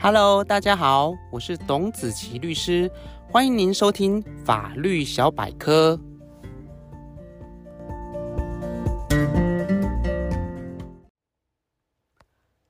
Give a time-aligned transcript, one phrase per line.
[0.00, 2.88] Hello，大家好，我是董子琪律师，
[3.28, 5.98] 欢迎您收听法律小百科。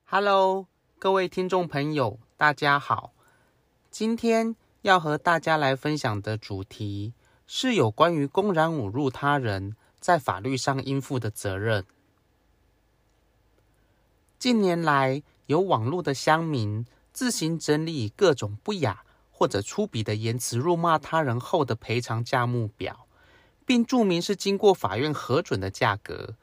[0.07, 0.67] Hello，
[0.99, 3.13] 各位听众朋友，大家好，
[3.91, 7.13] 今天要和大家来分享的主题
[7.47, 11.85] 是有关于公然侮辱他人在法律上应负的责任。
[14.39, 16.87] 近年来，有网络的乡民
[17.19, 23.09] 自行整理各种不雅或者粗鄙的言辞辱骂他人后的赔偿价目表，
[23.67, 26.37] 并注明是经过法院核准的价格。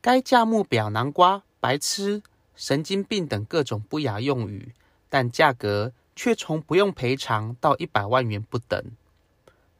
[0.00, 2.22] 该价目表囊括“白痴
[2.54, 4.72] ”“神经病”等各种不雅用语，
[5.08, 8.80] 但价格却从不用赔偿到一百万元不等。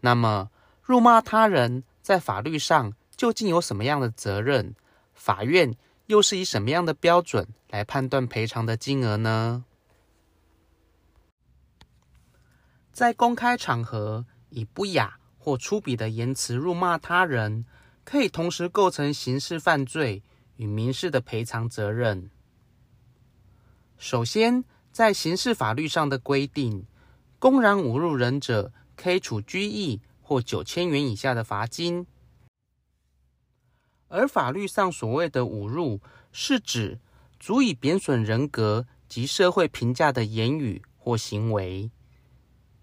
[0.00, 0.50] 那么，
[0.82, 4.74] 辱骂他人在法律上究竟有什么样的责任？
[5.14, 9.64] 法院又是以什么样的标准来判断赔偿的金额呢？
[12.96, 17.66] 在公开场合以不雅或粗鄙的言辞辱骂他人，
[18.04, 20.22] 可以同时构成刑事犯罪
[20.56, 22.30] 与民事的赔偿责任。
[23.98, 26.86] 首先，在刑事法律上的规定，
[27.38, 32.06] 公然侮辱人者，可以处拘役或九千元以下的罚金。
[34.08, 36.00] 而法律上所谓的侮辱，
[36.32, 36.98] 是指
[37.38, 41.90] 足以贬损人格及社会评价的言语或行为。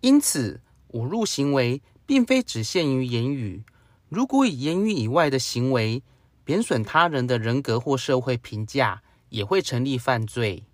[0.04, 0.60] 因此，
[0.92, 3.64] 侮辱行为并非只限于言语，
[4.10, 6.04] 如果以言语以外的行为
[6.44, 10.66] 贬损他人的人格或社会评价，也会成立犯罪。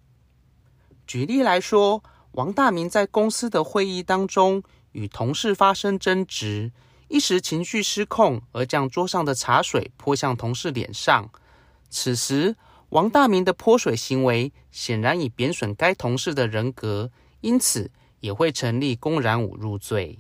[1.06, 4.64] 举例来说，王大明在公司的会议当中
[4.94, 6.72] 与同事发生争执。
[7.08, 11.30] 一时情绪失控，而将桌上的茶水泼向同事脸上。
[11.88, 12.56] 此时，
[12.90, 20.20] 王大明的泼水行为显然已贬损该同事的人格，因此也会成立公然侮辱罪。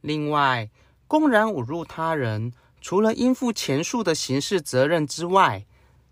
[0.00, 0.70] 另外，
[1.06, 2.52] 公然侮辱他人。
[2.82, 5.66] 除了应负前述的刑事责任之外，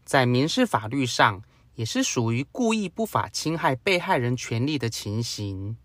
[0.05, 1.43] 在民事法律上
[1.77, 5.79] 也是属于故意不法侵害被害人权利的情形。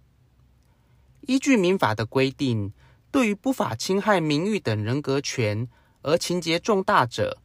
[1.22, 2.74] 依据民法的规定，
[3.14, 5.68] 对于不法侵害名誉等人格权
[6.02, 7.38] 而情节重大者，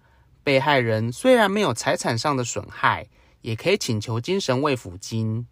[0.42, 3.06] 被害人虽然没有财产上的损害，
[3.42, 5.46] 也可以请求精神慰抚金。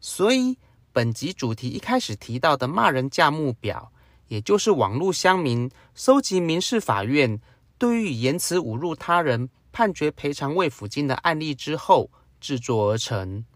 [0.00, 0.58] 所以，
[0.92, 3.92] 本集主题一开始提到的骂人价目表。
[4.26, 7.40] 也就是网络乡民收集民事法院
[7.78, 13.46] 对于言辞侮辱他人判决赔偿慰抚金的案例之后制作而成。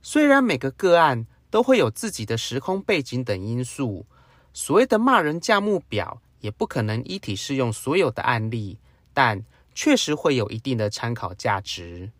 [0.00, 4.06] 虽然每个个案都会有自己的时空背景等因素，
[4.54, 8.78] 所谓的骂人价目表也不可能一体适用所有的案例，
[9.12, 12.10] 但确实会有一定的参考价值。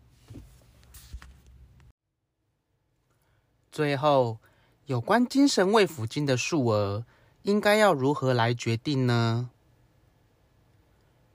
[3.71, 4.37] 最后，
[4.85, 7.03] 有关精神慰抚金的数额。
[7.41, 9.49] 应该要如何来决定呢？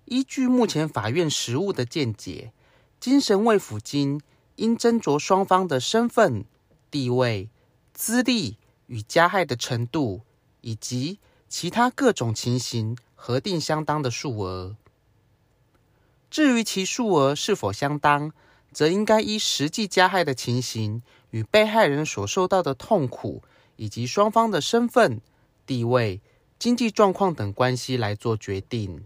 [0.06, 2.50] 依据目前法院实务的见解，
[2.98, 4.22] 精神慰抚金
[4.56, 6.47] 应斟酌双方的身份、
[6.91, 7.50] 地位、
[7.98, 10.20] 资历与加害的程度，
[10.60, 14.76] 以及其他各种情形，核定相当的数额。
[16.31, 18.31] 至于其数额是否相当，
[18.72, 23.42] 则应该依实际加害的情形与被害人所受到的痛苦，
[23.75, 25.20] 以及双方的身份。
[25.66, 26.20] 地位、
[26.56, 29.04] 经济状况等关系来做决定，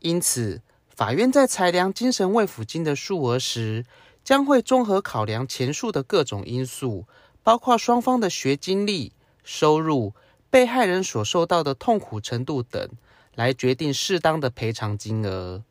[0.00, 3.84] 因此，法院在裁量精神慰抚金的数额时，
[4.24, 7.06] 将会综合考量前述的各种因素，
[7.46, 9.12] 包括双方的学经历、
[9.44, 10.14] 收入、
[10.50, 12.90] 被害人所受到的痛苦程度等，
[13.36, 15.62] 来决定适当的赔偿金额。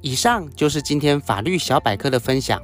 [0.00, 2.60] 以上就是今天法律小百科的分享。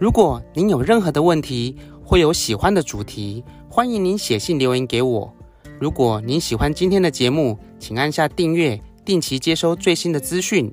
[0.00, 5.30] 如果您有任何的问题，或有喜欢的主题，欢迎您写信留言给我。
[5.78, 10.72] 如果您喜欢今天的节目，请按下订阅，定期接收最新的资讯。